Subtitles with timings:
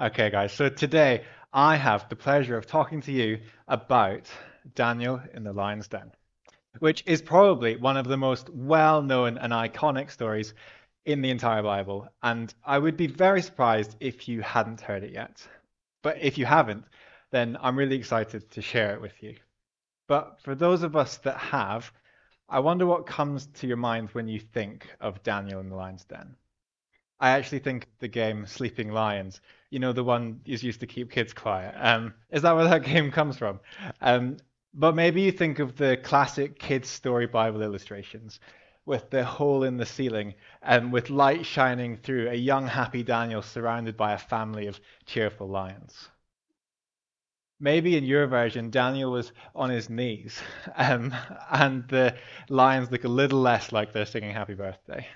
[0.00, 4.30] Okay, guys, so today I have the pleasure of talking to you about
[4.74, 6.10] Daniel in the lion's den,
[6.78, 10.54] which is probably one of the most well known and iconic stories
[11.04, 12.08] in the entire Bible.
[12.22, 15.46] And I would be very surprised if you hadn't heard it yet.
[16.00, 16.86] But if you haven't,
[17.30, 19.36] then I'm really excited to share it with you.
[20.08, 21.92] But for those of us that have,
[22.48, 26.04] I wonder what comes to your mind when you think of Daniel in the lion's
[26.04, 26.36] den.
[27.20, 31.10] I actually think the game Sleeping Lions, you know, the one is used to keep
[31.10, 31.74] kids quiet.
[31.78, 33.60] Um, is that where that game comes from?
[34.00, 34.38] Um,
[34.74, 38.40] but maybe you think of the classic kids' story Bible illustrations
[38.86, 43.42] with the hole in the ceiling and with light shining through a young, happy Daniel
[43.42, 46.08] surrounded by a family of cheerful lions.
[47.60, 50.40] Maybe in your version, Daniel was on his knees
[50.74, 51.14] um,
[51.52, 52.16] and the
[52.48, 55.06] lions look a little less like they're singing happy birthday.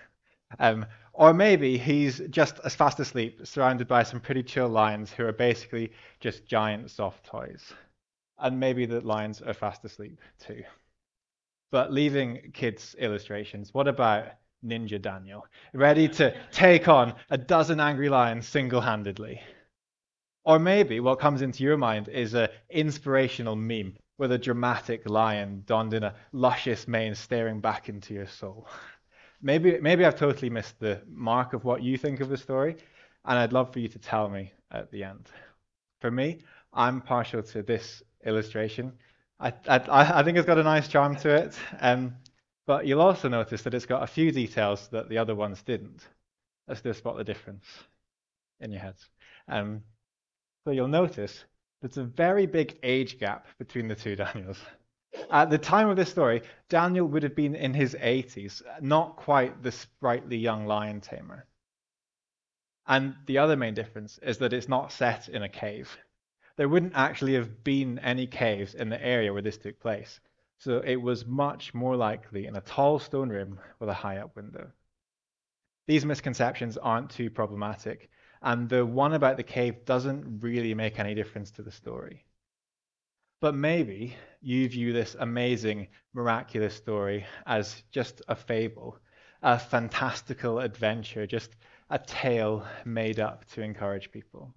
[0.59, 5.24] Um, or maybe he's just as fast asleep, surrounded by some pretty chill lions who
[5.24, 7.73] are basically just giant soft toys.
[8.38, 10.65] And maybe the lions are fast asleep too.
[11.70, 14.26] But leaving kids' illustrations, what about
[14.65, 19.40] Ninja Daniel, ready to take on a dozen angry lions single handedly?
[20.45, 25.62] Or maybe what comes into your mind is an inspirational meme with a dramatic lion
[25.65, 28.68] donned in a luscious mane staring back into your soul.
[29.45, 32.76] maybe maybe I've totally missed the mark of what you think of the story,
[33.24, 35.28] and I'd love for you to tell me at the end.
[36.01, 36.38] For me,
[36.73, 38.92] I'm partial to this illustration.
[39.38, 42.14] I I, I think it's got a nice charm to it, um,
[42.66, 46.08] but you'll also notice that it's got a few details that the other ones didn't.
[46.66, 47.66] Let's just spot the difference
[48.60, 49.08] in your heads.
[49.46, 49.82] Um,
[50.64, 51.45] so you'll notice
[51.82, 54.58] there's a very big age gap between the two Daniels.
[55.30, 59.62] At the time of this story, Daniel would have been in his 80s, not quite
[59.62, 61.46] the sprightly young lion tamer.
[62.87, 65.97] And the other main difference is that it's not set in a cave.
[66.56, 70.20] There wouldn't actually have been any caves in the area where this took place,
[70.59, 74.36] so it was much more likely in a tall stone room with a high up
[74.36, 74.70] window.
[75.86, 78.10] These misconceptions aren't too problematic,
[78.42, 82.25] and the one about the cave doesn't really make any difference to the story.
[83.44, 88.99] But maybe you view this amazing, miraculous story as just a fable,
[89.43, 91.55] a fantastical adventure, just
[91.91, 94.55] a tale made up to encourage people.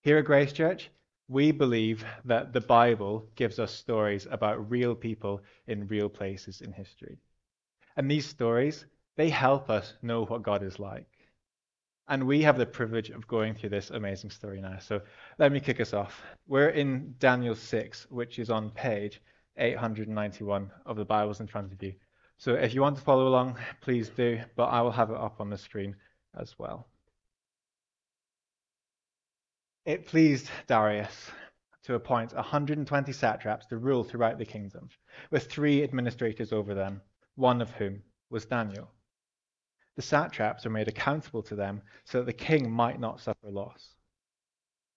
[0.00, 0.90] Here at Grace Church,
[1.28, 6.72] we believe that the Bible gives us stories about real people in real places in
[6.72, 7.20] history.
[7.96, 11.11] And these stories, they help us know what God is like.
[12.08, 14.78] And we have the privilege of going through this amazing story now.
[14.80, 15.00] So
[15.38, 16.22] let me kick us off.
[16.46, 19.22] We're in Daniel 6, which is on page
[19.56, 21.94] 891 of the Bibles in front of you.
[22.38, 25.40] So if you want to follow along, please do, but I will have it up
[25.40, 25.94] on the screen
[26.38, 26.88] as well.
[29.84, 31.30] It pleased Darius
[31.84, 34.88] to appoint 120 satraps to rule throughout the kingdom,
[35.30, 37.00] with three administrators over them,
[37.34, 38.88] one of whom was Daniel.
[39.94, 43.94] The satraps are made accountable to them so that the king might not suffer loss.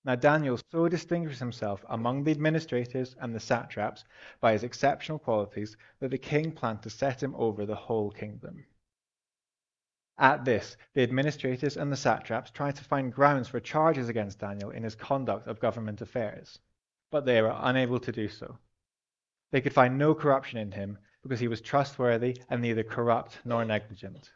[0.05, 4.05] Now, Daniel so distinguished himself among the administrators and the satraps
[4.39, 8.65] by his exceptional qualities that the king planned to set him over the whole kingdom.
[10.17, 14.69] At this, the administrators and the satraps tried to find grounds for charges against Daniel
[14.69, 16.59] in his conduct of government affairs,
[17.11, 18.59] but they were unable to do so.
[19.51, 23.65] They could find no corruption in him because he was trustworthy and neither corrupt nor
[23.65, 24.31] negligent.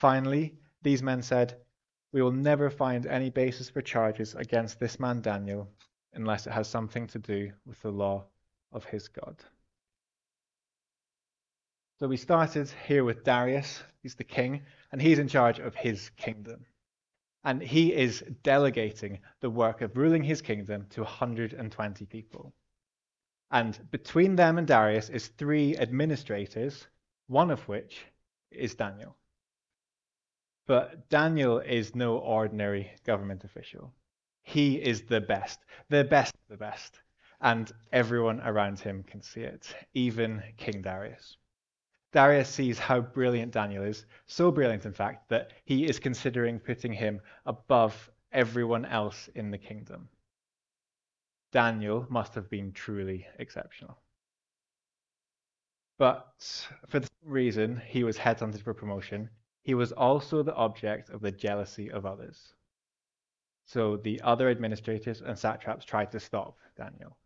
[0.00, 1.58] Finally, these men said,
[2.12, 5.70] We will never find any basis for charges against this man Daniel
[6.14, 8.24] unless it has something to do with the law
[8.72, 9.36] of his God.
[11.98, 16.08] So we started here with Darius, he's the king, and he's in charge of his
[16.16, 16.64] kingdom.
[17.44, 22.54] And he is delegating the work of ruling his kingdom to 120 people.
[23.50, 26.86] And between them and Darius is three administrators,
[27.26, 28.00] one of which
[28.50, 29.16] is Daniel.
[30.70, 33.92] But Daniel is no ordinary government official.
[34.42, 35.58] He is the best,
[35.88, 37.00] the best of the best.
[37.40, 41.38] And everyone around him can see it, even King Darius.
[42.12, 46.92] Darius sees how brilliant Daniel is, so brilliant, in fact, that he is considering putting
[46.92, 50.08] him above everyone else in the kingdom.
[51.50, 53.98] Daniel must have been truly exceptional.
[55.98, 59.30] But for the same reason he was headhunted for promotion,
[59.62, 62.54] he was also the object of the jealousy of others.
[63.66, 67.16] So the other administrators and satraps tried to stop Daniel.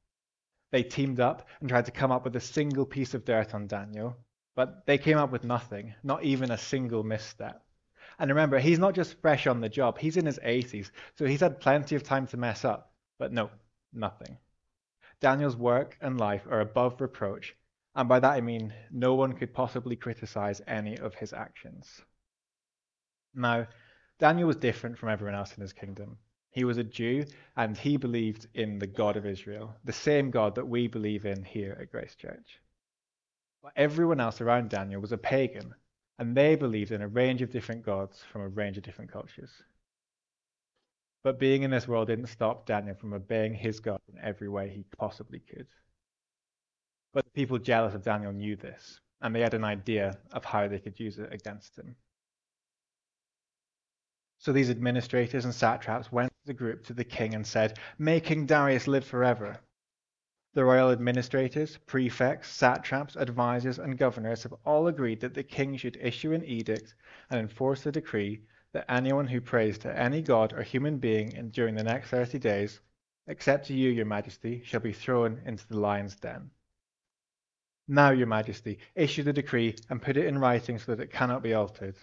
[0.71, 3.67] They teamed up and tried to come up with a single piece of dirt on
[3.67, 4.17] Daniel,
[4.55, 7.65] but they came up with nothing, not even a single misstep.
[8.19, 11.41] And remember, he's not just fresh on the job, he's in his 80s, so he's
[11.41, 12.93] had plenty of time to mess up.
[13.19, 13.51] But no,
[13.93, 14.37] nothing.
[15.21, 17.57] Daniel's work and life are above reproach,
[17.95, 22.03] and by that I mean no one could possibly criticize any of his actions.
[23.35, 23.67] Now,
[24.19, 26.19] Daniel was different from everyone else in his kingdom.
[26.51, 27.27] He was a Jew
[27.57, 31.43] and he believed in the God of Israel, the same God that we believe in
[31.43, 32.61] here at Grace Church.
[33.63, 35.75] But everyone else around Daniel was a pagan,
[36.19, 39.51] and they believed in a range of different gods from a range of different cultures.
[41.25, 44.69] But being in this world didn't stop Daniel from obeying his God in every way
[44.69, 45.67] he possibly could.
[47.15, 50.69] But the people jealous of Daniel knew this, and they had an idea of how
[50.69, 51.97] they could use it against him.
[54.45, 58.21] So these administrators and satraps went as a group to the king and said, May
[58.21, 59.57] King Darius live forever.
[60.53, 65.97] The royal administrators, prefects, satraps, advisors, and governors have all agreed that the king should
[65.97, 66.95] issue an edict
[67.31, 68.43] and enforce a decree
[68.73, 72.81] that anyone who prays to any god or human being during the next 30 days,
[73.27, 76.51] except to you, your majesty, shall be thrown into the lion's den.
[77.89, 81.43] Now, your majesty, issue the decree and put it in writing so that it cannot
[81.43, 81.97] be altered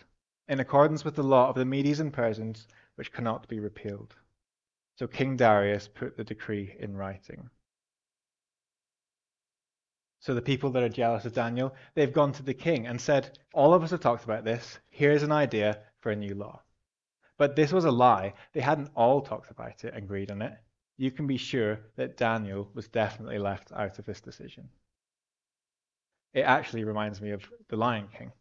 [0.52, 4.14] in accordance with the law of the Medes and Persians, which cannot be repealed.
[4.98, 7.50] So King Darius put the decree in writing.
[10.20, 13.40] So the people that are jealous of Daniel, they've gone to the king and said,
[13.54, 14.78] All of us have talked about this.
[14.90, 16.62] Here's an idea for a new law.
[17.38, 18.34] But this was a lie.
[18.52, 20.54] They hadn't all talked about it and agreed on it.
[20.98, 24.68] You can be sure that Daniel was definitely left out of this decision.
[26.34, 28.34] It actually reminds me of The Lion King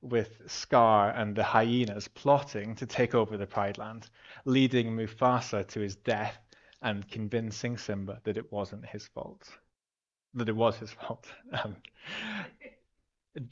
[0.00, 4.08] with Scar and the hyenas plotting to take over the Pride Land,
[4.44, 6.38] leading Mufasa to his death
[6.82, 9.48] and convincing Simba that it wasn't his fault.
[10.34, 11.26] That it was his fault.
[11.52, 11.76] Um,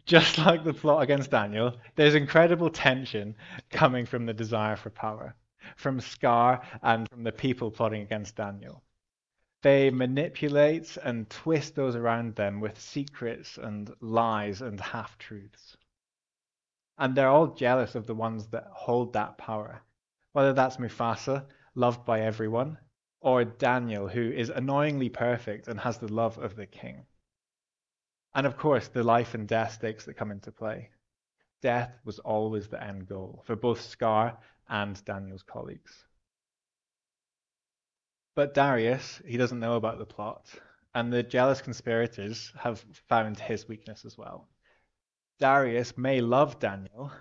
[0.04, 3.36] just like the plot against Daniel, there's incredible tension
[3.70, 5.34] coming from the desire for power,
[5.76, 8.82] from Scar and from the people plotting against Daniel.
[9.62, 15.76] They manipulate and twist those around them with secrets and lies and half truths.
[16.98, 19.82] And they're all jealous of the ones that hold that power.
[20.32, 22.78] Whether that's Mufasa, loved by everyone,
[23.20, 27.06] or Daniel, who is annoyingly perfect and has the love of the king.
[28.34, 30.90] And of course, the life and death stakes that come into play.
[31.62, 34.38] Death was always the end goal for both Scar
[34.68, 36.04] and Daniel's colleagues.
[38.34, 40.50] But Darius, he doesn't know about the plot,
[40.94, 44.48] and the jealous conspirators have found his weakness as well.
[45.38, 47.12] Darius may love Daniel,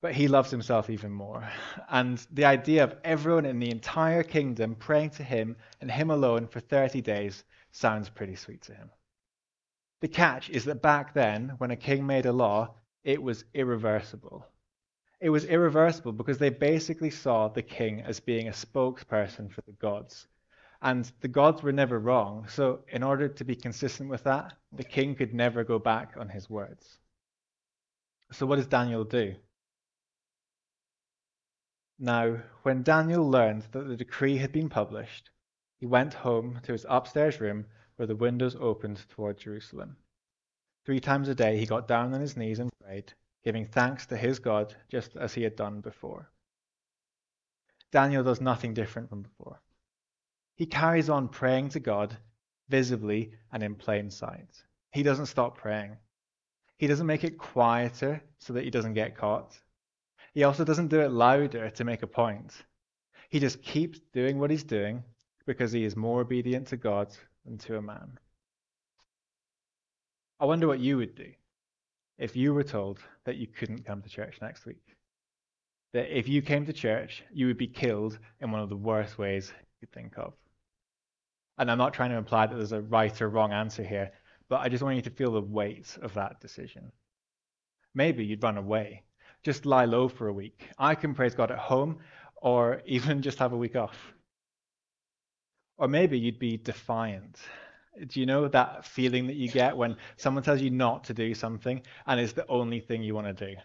[0.00, 1.46] but he loves himself even more.
[1.90, 6.46] And the idea of everyone in the entire kingdom praying to him and him alone
[6.46, 8.90] for 30 days sounds pretty sweet to him.
[10.00, 14.46] The catch is that back then, when a king made a law, it was irreversible.
[15.20, 19.72] It was irreversible because they basically saw the king as being a spokesperson for the
[19.72, 20.28] gods.
[20.80, 24.84] And the gods were never wrong, so in order to be consistent with that, the
[24.84, 26.98] king could never go back on his words.
[28.30, 29.36] So, what does Daniel do?
[31.98, 35.30] Now, when Daniel learned that the decree had been published,
[35.78, 37.66] he went home to his upstairs room
[37.96, 39.96] where the windows opened toward Jerusalem.
[40.84, 44.16] Three times a day he got down on his knees and prayed, giving thanks to
[44.16, 46.30] his God just as he had done before.
[47.90, 49.60] Daniel does nothing different from before.
[50.54, 52.18] He carries on praying to God
[52.68, 54.64] visibly and in plain sight.
[54.92, 55.96] He doesn't stop praying.
[56.78, 59.58] He doesn't make it quieter so that he doesn't get caught.
[60.32, 62.54] He also doesn't do it louder to make a point.
[63.28, 65.02] He just keeps doing what he's doing
[65.44, 67.08] because he is more obedient to God
[67.44, 68.18] than to a man.
[70.40, 71.32] I wonder what you would do
[72.16, 74.96] if you were told that you couldn't come to church next week.
[75.94, 79.18] That if you came to church, you would be killed in one of the worst
[79.18, 80.34] ways you could think of.
[81.56, 84.12] And I'm not trying to imply that there's a right or wrong answer here.
[84.48, 86.92] But I just want you to feel the weight of that decision.
[87.94, 89.04] Maybe you'd run away,
[89.42, 90.68] just lie low for a week.
[90.78, 91.98] I can praise God at home,
[92.36, 93.96] or even just have a week off.
[95.76, 97.38] Or maybe you'd be defiant.
[98.06, 101.34] Do you know that feeling that you get when someone tells you not to do
[101.34, 103.60] something and it's the only thing you want to do?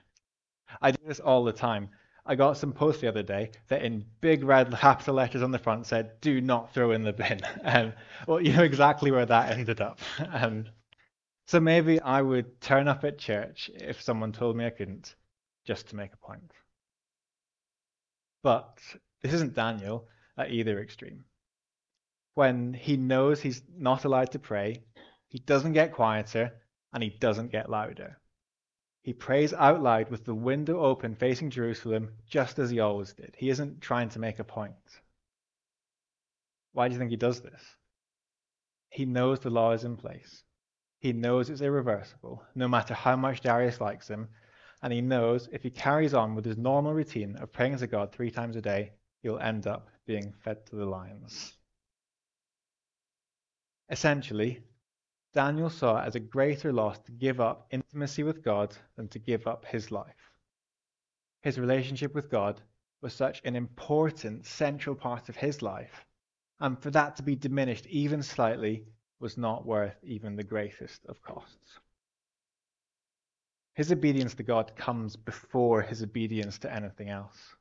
[0.81, 1.89] I do this all the time.
[2.25, 5.59] I got some post the other day that in big red capital letters on the
[5.59, 7.41] front said, do not throw in the bin.
[7.63, 7.93] Um,
[8.27, 9.99] well, you know exactly where that ended up.
[10.31, 10.65] Um,
[11.45, 15.15] so maybe I would turn up at church if someone told me I couldn't,
[15.65, 16.53] just to make a point.
[18.43, 18.79] But
[19.21, 21.25] this isn't Daniel at either extreme.
[22.35, 24.83] When he knows he's not allowed to pray,
[25.27, 26.53] he doesn't get quieter
[26.93, 28.17] and he doesn't get louder.
[29.03, 33.35] He prays out loud with the window open facing Jerusalem, just as he always did.
[33.37, 35.01] He isn't trying to make a point.
[36.71, 37.61] Why do you think he does this?
[38.89, 40.43] He knows the law is in place.
[40.99, 44.29] He knows it's irreversible, no matter how much Darius likes him,
[44.81, 48.13] and he knows if he carries on with his normal routine of praying to God
[48.13, 51.53] three times a day, he'll end up being fed to the lions.
[53.89, 54.63] Essentially,
[55.33, 59.17] Daniel saw it as a greater loss to give up intimacy with God than to
[59.17, 60.31] give up his life.
[61.41, 62.61] His relationship with God
[63.01, 66.05] was such an important, central part of his life,
[66.59, 68.85] and for that to be diminished even slightly
[69.19, 71.79] was not worth even the greatest of costs.
[73.73, 77.55] His obedience to God comes before his obedience to anything else.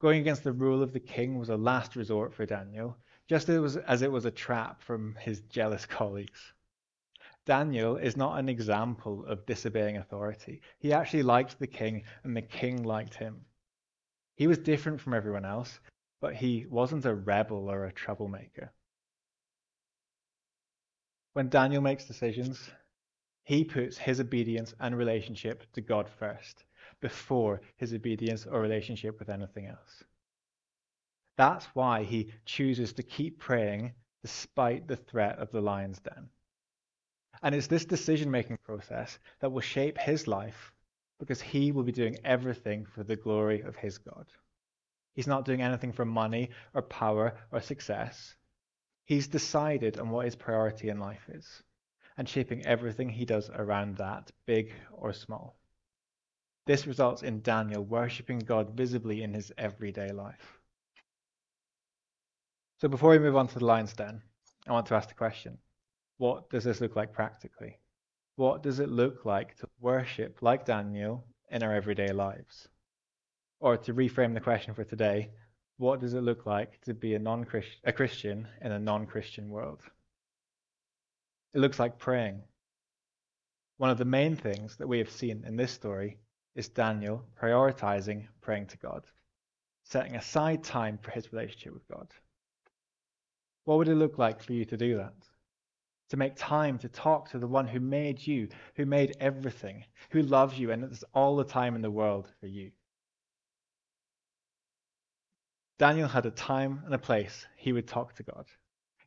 [0.00, 2.96] Going against the rule of the king was a last resort for Daniel,
[3.28, 6.54] just as it was, as it was a trap from his jealous colleagues.
[7.44, 10.60] Daniel is not an example of disobeying authority.
[10.78, 13.44] He actually liked the king, and the king liked him.
[14.36, 15.80] He was different from everyone else,
[16.20, 18.72] but he wasn't a rebel or a troublemaker.
[21.32, 22.70] When Daniel makes decisions,
[23.42, 26.64] he puts his obedience and relationship to God first,
[27.00, 30.04] before his obedience or relationship with anything else.
[31.36, 36.28] That's why he chooses to keep praying despite the threat of the lion's den.
[37.42, 40.72] And it's this decision making process that will shape his life
[41.18, 44.26] because he will be doing everything for the glory of his God.
[45.14, 48.36] He's not doing anything for money or power or success.
[49.04, 51.62] He's decided on what his priority in life is
[52.16, 55.56] and shaping everything he does around that, big or small.
[56.66, 60.60] This results in Daniel worshipping God visibly in his everyday life.
[62.80, 64.22] So before we move on to the lion's den,
[64.66, 65.58] I want to ask the question
[66.22, 67.80] what does this look like practically?
[68.36, 72.68] What does it look like to worship like Daniel in our everyday lives?
[73.58, 75.30] Or to reframe the question for today,
[75.78, 77.44] what does it look like to be a non
[77.82, 79.80] a Christian in a non-Christian world?
[81.54, 82.40] It looks like praying.
[83.78, 86.18] One of the main things that we have seen in this story
[86.54, 89.02] is Daniel prioritizing praying to God,
[89.82, 92.06] setting aside time for his relationship with God.
[93.64, 95.14] What would it look like for you to do that?
[96.12, 100.20] To make time to talk to the one who made you, who made everything, who
[100.20, 102.70] loves you, and it's all the time in the world for you.
[105.78, 108.44] Daniel had a time and a place he would talk to God.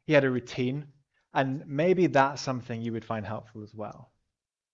[0.08, 0.88] He had a routine,
[1.32, 4.12] and maybe that's something you would find helpful as well.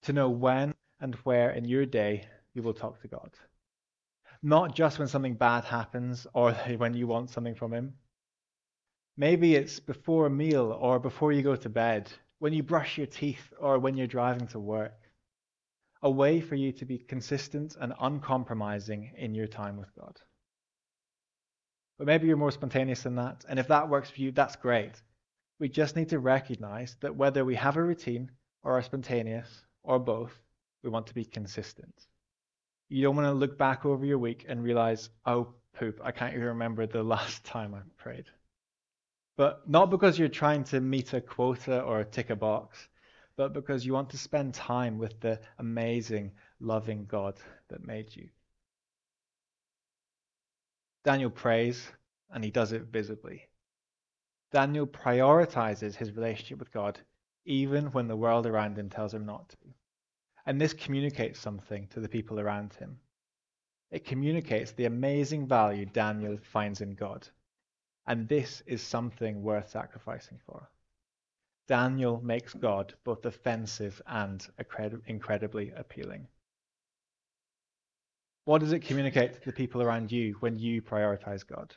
[0.04, 3.32] To know when and where in your day you will talk to God.
[4.42, 7.96] Not just when something bad happens or when you want something from Him.
[9.18, 13.08] Maybe it's before a meal or before you go to bed, when you brush your
[13.08, 14.98] teeth or when you're driving to work.
[16.02, 20.20] A way for you to be consistent and uncompromising in your time with God.
[22.00, 23.46] But maybe you're more spontaneous than that.
[23.48, 25.00] And if that works for you, that's great.
[25.60, 28.32] We just need to recognize that whether we have a routine
[28.64, 30.34] or are spontaneous or both,
[30.82, 31.94] we want to be consistent.
[32.90, 36.34] You don't want to look back over your week and realize, oh, poop, I can't
[36.34, 38.26] even remember the last time I prayed.
[39.38, 42.88] But not because you're trying to meet a quota or tick a box,
[43.38, 48.30] but because you want to spend time with the amazing, loving God that made you.
[51.04, 51.92] Daniel prays,
[52.30, 53.48] and he does it visibly.
[54.52, 57.00] Daniel prioritizes his relationship with God
[57.46, 59.58] even when the world around him tells him not to.
[60.46, 63.00] And this communicates something to the people around him.
[63.90, 67.28] It communicates the amazing value Daniel finds in God.
[68.08, 70.70] And this is something worth sacrificing for.
[71.68, 74.46] Daniel makes God both offensive and
[75.08, 76.28] incredibly appealing.
[78.46, 81.76] What does it communicate to the people around you when you prioritize God?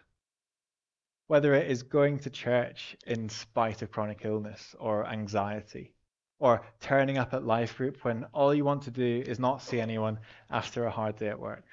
[1.27, 5.95] Whether it is going to church in spite of chronic illness or anxiety,
[6.39, 9.81] or turning up at life group when all you want to do is not see
[9.81, 10.19] anyone
[10.51, 11.65] after a hard day at work.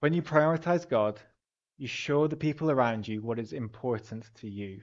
[0.00, 1.20] When you prioritize God,
[1.76, 4.80] you show the people around you what is important to you,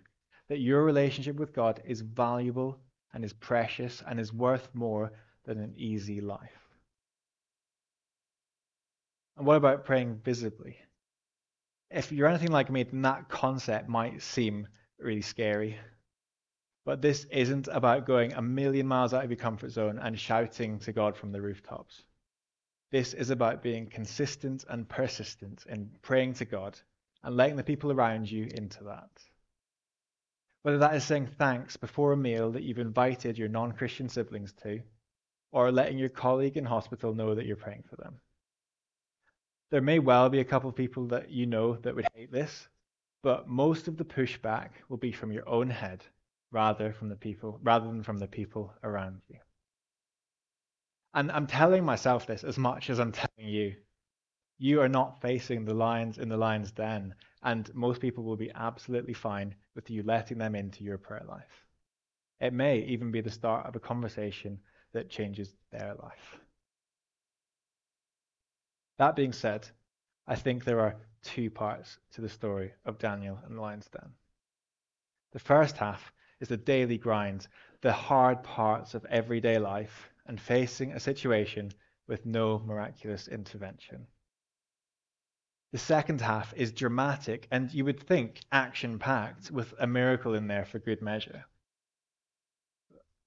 [0.50, 2.80] that your relationship with God is valuable
[3.14, 5.12] and is precious and is worth more
[5.46, 6.62] than an easy life.
[9.38, 10.78] And what about praying visibly?
[11.90, 14.68] If you're anything like me, then that concept might seem
[15.00, 15.78] really scary.
[16.86, 20.80] But this isn't about going a million miles out of your comfort zone and shouting
[20.80, 22.04] to God from the rooftops.
[22.92, 26.78] This is about being consistent and persistent in praying to God
[27.24, 29.10] and letting the people around you into that.
[30.64, 34.54] Whether that is saying thanks before a meal that you've invited your non Christian siblings
[34.64, 34.82] to,
[35.52, 38.20] or letting your colleague in hospital know that you're praying for them.
[39.70, 42.68] There may well be a couple of people that you know that would hate this,
[43.24, 46.04] but most of the pushback will be from your own head
[46.52, 49.38] rather from the people rather than from the people around you.
[51.14, 53.76] And I'm telling myself this as much as I'm telling you.
[54.58, 58.52] You are not facing the lions in the lion's den, and most people will be
[58.54, 61.66] absolutely fine with you letting them into your prayer life.
[62.40, 64.60] It may even be the start of a conversation
[64.94, 66.40] that changes their life.
[68.98, 69.68] That being said,
[70.28, 74.12] I think there are two parts to the story of Daniel and the lion's den.
[75.34, 77.48] The first half is the daily grind,
[77.82, 81.72] the hard parts of everyday life, and facing a situation
[82.08, 84.08] with no miraculous intervention.
[85.72, 90.48] The second half is dramatic and you would think action packed with a miracle in
[90.48, 91.46] there for good measure.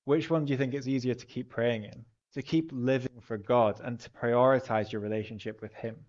[0.05, 2.05] Which one do you think it's easier to keep praying in?
[2.35, 6.05] To keep living for God and to prioritize your relationship with Him?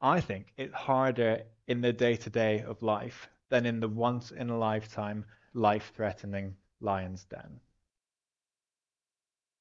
[0.00, 4.32] I think it's harder in the day to day of life than in the once
[4.32, 7.60] in a lifetime, life threatening lion's den.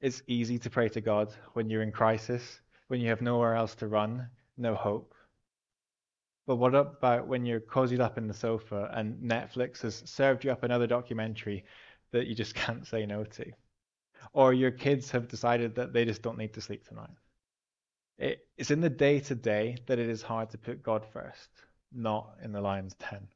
[0.01, 3.75] It's easy to pray to God when you're in crisis, when you have nowhere else
[3.75, 5.13] to run, no hope.
[6.47, 10.51] But what about when you're cozied up in the sofa and Netflix has served you
[10.51, 11.65] up another documentary
[12.11, 13.51] that you just can't say no to?
[14.33, 17.11] Or your kids have decided that they just don't need to sleep tonight?
[18.57, 21.49] it's in the day to day that it is hard to put God first,
[21.93, 23.27] not in the lion's den.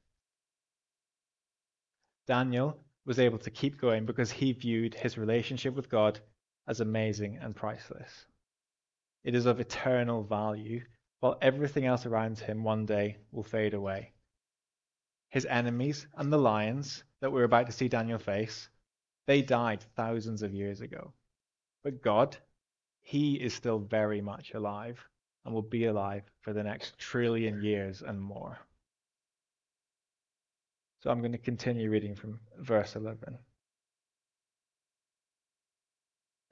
[2.27, 6.19] Daniel was able to keep going because he viewed his relationship with God
[6.67, 8.25] as amazing and priceless.
[9.23, 10.83] It is of eternal value,
[11.19, 14.11] while everything else around him one day will fade away.
[15.29, 18.69] His enemies and the lions that we're about to see Daniel face,
[19.25, 21.13] they died thousands of years ago.
[21.83, 22.37] But God,
[23.01, 25.03] He is still very much alive
[25.45, 28.59] and will be alive for the next trillion years and more.
[31.01, 33.37] So I'm going to continue reading from verse 11.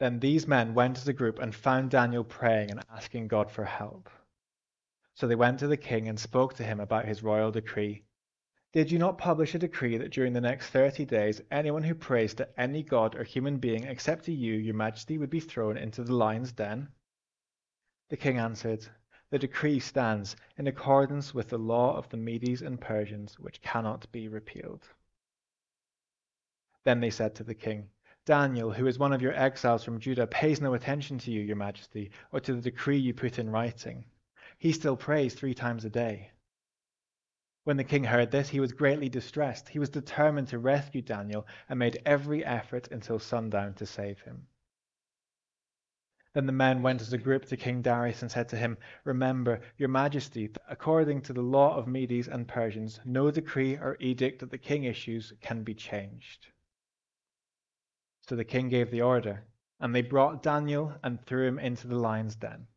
[0.01, 3.65] Then these men went as a group and found Daniel praying and asking God for
[3.65, 4.09] help.
[5.13, 8.01] So they went to the king and spoke to him about his royal decree.
[8.73, 12.33] Did you not publish a decree that during the next thirty days anyone who prays
[12.33, 16.03] to any god or human being except to you, your majesty, would be thrown into
[16.03, 16.87] the lion's den?
[18.09, 18.87] The king answered,
[19.29, 24.11] The decree stands in accordance with the law of the Medes and Persians, which cannot
[24.11, 24.81] be repealed.
[26.85, 27.91] Then they said to the king,
[28.25, 31.55] Daniel, who is one of your exiles from Judah, pays no attention to you, your
[31.55, 34.05] majesty, or to the decree you put in writing.
[34.59, 36.31] He still prays three times a day.
[37.63, 39.69] When the king heard this, he was greatly distressed.
[39.69, 44.47] He was determined to rescue Daniel and made every effort until sundown to save him.
[46.33, 49.61] Then the men went as a group to King Darius and said to him, Remember,
[49.77, 54.51] your majesty, according to the law of Medes and Persians, no decree or edict that
[54.51, 56.47] the king issues can be changed.
[58.27, 59.43] So the king gave the order,
[59.79, 62.67] and they brought Daniel and threw him into the lion's den.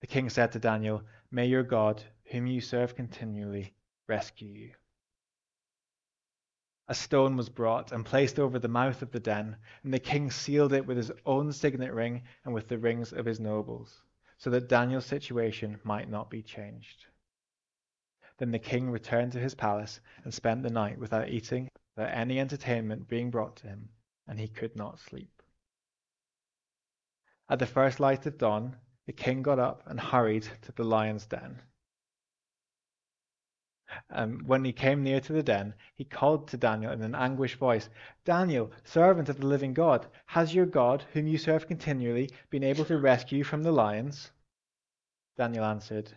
[0.00, 3.74] The king said to Daniel, May your God, whom you serve continually,
[4.06, 4.74] rescue you.
[6.86, 10.30] A stone was brought and placed over the mouth of the den, and the king
[10.30, 14.02] sealed it with his own signet ring and with the rings of his nobles,
[14.36, 17.06] so that Daniel's situation might not be changed.
[18.36, 22.40] Then the king returned to his palace and spent the night without eating, without any
[22.40, 23.88] entertainment being brought to him
[24.26, 25.42] and he could not sleep.
[27.48, 28.76] At the first light of dawn,
[29.06, 31.60] the king got up and hurried to the lion's den.
[34.10, 37.56] Um, when he came near to the den, he called to Daniel in an anguished
[37.56, 37.88] voice,
[38.24, 42.86] Daniel, servant of the living God, has your God, whom you serve continually, been able
[42.86, 44.32] to rescue you from the lions?
[45.36, 46.16] Daniel answered,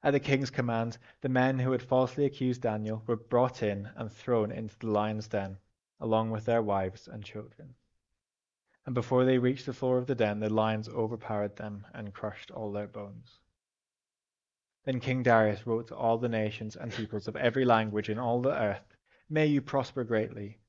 [0.00, 4.12] At the king's command, the men who had falsely accused Daniel were brought in and
[4.12, 5.58] thrown into the lion's den,
[5.98, 7.74] along with their wives and children.
[8.86, 12.52] And before they reached the floor of the den, the lions overpowered them and crushed
[12.52, 13.40] all their bones.
[14.84, 18.40] Then King Darius wrote to all the nations and peoples of every language in all
[18.40, 18.94] the earth,
[19.28, 20.60] May you prosper greatly.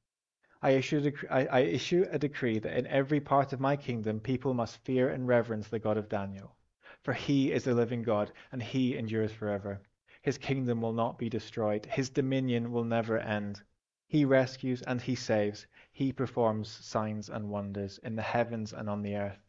[0.63, 4.55] I issue, I, I issue a decree that in every part of my kingdom people
[4.55, 6.55] must fear and reverence the God of Daniel
[7.03, 9.81] for he is the living God, and he endures forever.
[10.21, 13.61] His kingdom will not be destroyed, his dominion will never end.
[14.07, 19.01] He rescues and he saves, he performs signs and wonders in the heavens and on
[19.01, 19.39] the earth.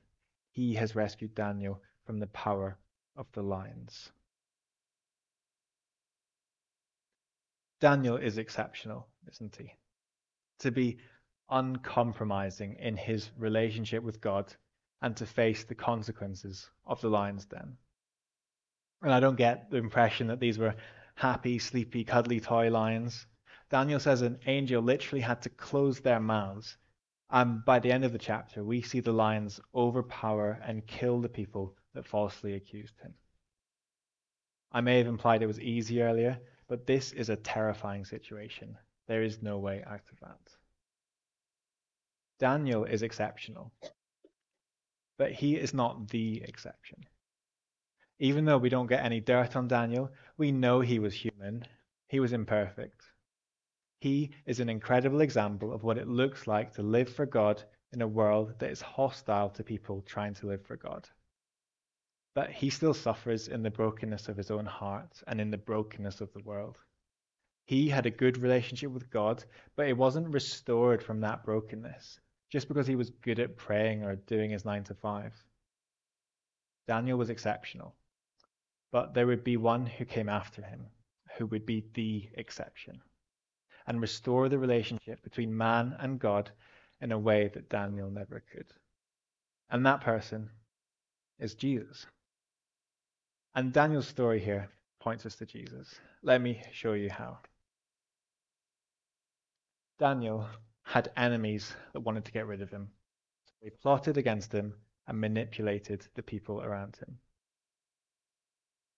[0.53, 2.79] He has rescued Daniel from the power
[3.17, 4.13] of the lions.
[7.81, 9.75] Daniel is exceptional, isn't he?
[10.59, 10.99] To be
[11.49, 14.55] uncompromising in his relationship with God
[15.03, 17.77] and to face the consequences of the lion's den.
[19.03, 20.75] And I don't get the impression that these were
[21.15, 23.27] happy, sleepy, cuddly toy lions.
[23.71, 26.77] Daniel says an angel literally had to close their mouths.
[27.31, 31.29] And by the end of the chapter, we see the lions overpower and kill the
[31.29, 33.15] people that falsely accused him.
[34.73, 38.77] I may have implied it was easy earlier, but this is a terrifying situation.
[39.07, 40.39] There is no way out of that.
[42.39, 43.73] Daniel is exceptional,
[45.21, 47.05] but he is not the exception.
[48.21, 51.67] Even though we don't get any dirt on Daniel, we know he was human.
[52.09, 53.03] He was imperfect.
[54.01, 58.01] He is an incredible example of what it looks like to live for God in
[58.01, 61.07] a world that is hostile to people trying to live for God.
[62.35, 66.23] But he still suffers in the brokenness of his own heart and in the brokenness
[66.23, 66.79] of the world.
[67.67, 69.45] He had a good relationship with God,
[69.77, 74.17] but it wasn't restored from that brokenness just because he was good at praying or
[74.17, 75.33] doing his nine to five.
[76.87, 77.95] Daniel was exceptional.
[78.93, 80.87] But there would be one who came after him,
[81.37, 83.01] who would be the exception,
[83.87, 86.51] and restore the relationship between man and God
[87.01, 88.67] in a way that Daniel never could.
[89.71, 90.51] And that person
[91.39, 92.07] is Jesus.
[93.55, 95.95] And Daniel's story here points us to Jesus.
[96.23, 97.39] Let me show you how.
[99.99, 100.49] Daniel
[100.91, 102.89] had enemies that wanted to get rid of him.
[103.45, 104.75] So they plotted against him
[105.07, 107.19] and manipulated the people around him.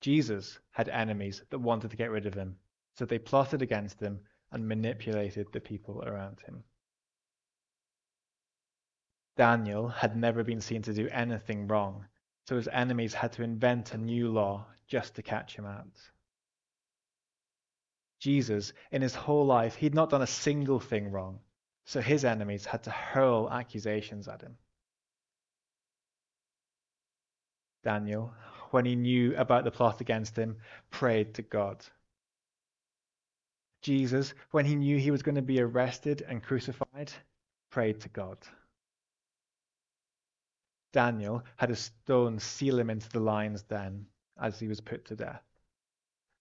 [0.01, 2.57] Jesus had enemies that wanted to get rid of him,
[2.97, 6.65] so they plotted against him and manipulated the people around him.
[9.37, 12.07] Daniel had never been seen to do anything wrong,
[12.49, 16.01] so his enemies had to invent a new law just to catch him out.
[18.19, 21.41] Jesus, in his whole life, he'd not done a single thing wrong,
[21.85, 24.57] so his enemies had to hurl accusations at him.
[27.85, 28.33] Daniel
[28.73, 30.57] when he knew about the plot against him,
[30.91, 31.85] prayed to God.
[33.83, 37.13] Jesus, when he knew he was going to be arrested and crucified,
[37.71, 38.39] prayed to God.
[40.93, 44.07] Daniel had a stone seal him into the lion's den
[44.41, 45.43] as he was put to death.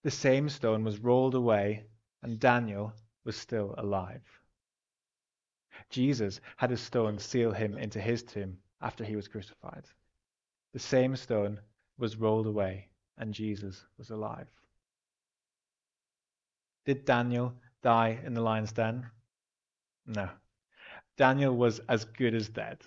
[0.02, 1.84] The same stone was rolled away,
[2.22, 2.92] and Daniel
[3.24, 4.22] was still alive.
[5.90, 9.84] Jesus had a stone seal him into his tomb after he was crucified.
[10.72, 11.60] The same stone
[11.98, 14.48] was rolled away and Jesus was alive.
[16.84, 19.06] Did Daniel die in the lion's den?
[20.06, 20.28] No.
[21.16, 22.78] Daniel was as good as dead,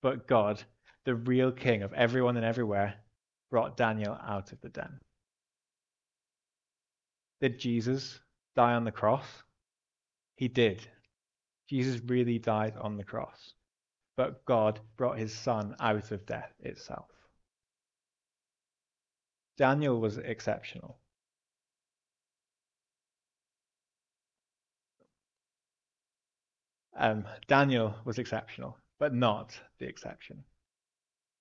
[0.00, 0.62] but God,
[1.04, 2.94] the real king of everyone and everywhere,
[3.50, 5.00] brought Daniel out of the den.
[7.40, 8.20] Did Jesus
[8.54, 9.26] die on the cross?
[10.36, 10.86] He did.
[11.72, 13.54] Jesus really died on the cross.
[14.14, 17.08] But God brought his son out of death itself.
[19.56, 20.98] Daniel was exceptional.
[26.94, 30.44] Um, Daniel was exceptional, but not the exception.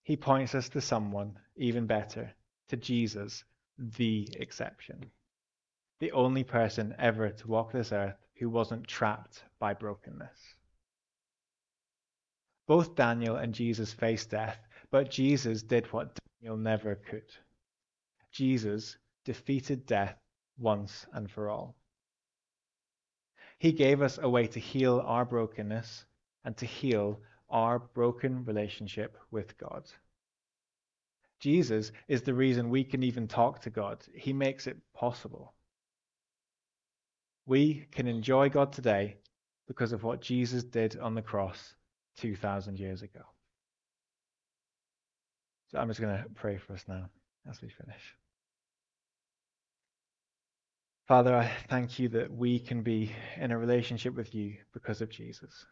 [0.03, 2.31] He points us to someone even better,
[2.69, 3.43] to Jesus,
[3.77, 5.11] the exception.
[5.99, 10.56] The only person ever to walk this earth who wasn't trapped by brokenness.
[12.65, 14.58] Both Daniel and Jesus faced death,
[14.89, 17.30] but Jesus did what Daniel never could.
[18.32, 20.17] Jesus defeated death
[20.58, 21.75] once and for all.
[23.60, 26.06] He gave us a way to heal our brokenness
[26.43, 29.84] and to heal our broken relationship with God.
[31.39, 34.04] Jesus is the reason we can even talk to God.
[34.15, 35.54] He makes it possible.
[37.45, 39.17] We can enjoy God today
[39.67, 41.75] because of what Jesus did on the cross
[42.17, 43.21] 2,000 years ago.
[45.71, 47.10] So I'm just going to pray for us now
[47.49, 48.15] as we finish.
[51.08, 55.10] Father, I thank you that we can be in a relationship with you because of
[55.10, 55.65] Jesus.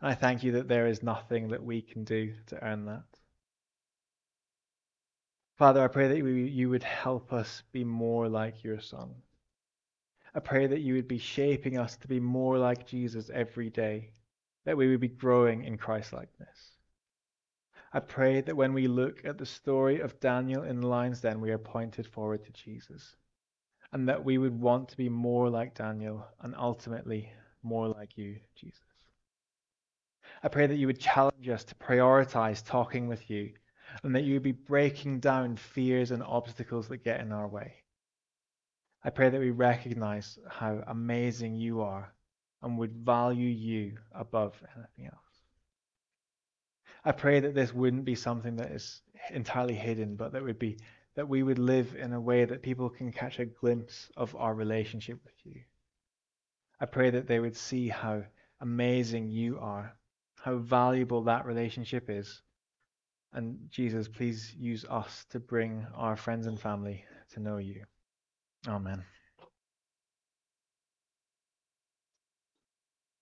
[0.00, 3.04] And I thank you that there is nothing that we can do to earn that.
[5.58, 9.14] Father, I pray that you would help us be more like your Son.
[10.38, 14.12] I pray that you would be shaping us to be more like Jesus every day,
[14.66, 16.76] that we would be growing in Christ Christlikeness.
[17.92, 21.40] I pray that when we look at the story of Daniel in the lion's den,
[21.40, 23.16] we are pointed forward to Jesus.
[23.92, 27.32] And that we would want to be more like Daniel and ultimately
[27.64, 28.78] more like you, Jesus.
[30.44, 33.54] I pray that you would challenge us to prioritize talking with you
[34.04, 37.82] and that you would be breaking down fears and obstacles that get in our way.
[39.08, 42.12] I pray that we recognize how amazing you are
[42.60, 45.40] and would value you above anything else.
[47.06, 50.76] I pray that this wouldn't be something that is entirely hidden, but that would be
[51.14, 54.54] that we would live in a way that people can catch a glimpse of our
[54.54, 55.62] relationship with you.
[56.78, 58.24] I pray that they would see how
[58.60, 59.96] amazing you are,
[60.38, 62.42] how valuable that relationship is.
[63.32, 67.86] And Jesus, please use us to bring our friends and family to know you.
[68.68, 69.04] Oh, Amen.